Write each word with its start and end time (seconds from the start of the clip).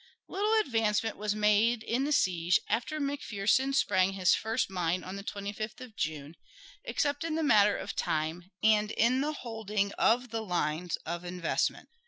Little 0.27 0.51
advancement 0.61 1.15
was 1.15 1.35
made 1.35 1.83
in 1.83 2.05
the 2.05 2.11
siege 2.11 2.59
after 2.67 2.99
McPherson 2.99 3.71
sprang 3.75 4.13
his 4.13 4.33
first 4.33 4.67
mine 4.67 5.03
on 5.03 5.15
the 5.15 5.23
25th 5.23 5.79
of 5.79 5.95
June, 5.95 6.35
except 6.83 7.23
in 7.23 7.35
the 7.35 7.43
matter 7.43 7.77
of 7.77 7.95
time 7.95 8.49
and 8.63 8.89
in 8.89 9.21
the 9.21 9.33
holding 9.33 9.91
of 9.99 10.31
the 10.31 10.41
lines 10.41 10.95
of 11.05 11.23
investment. 11.23 11.87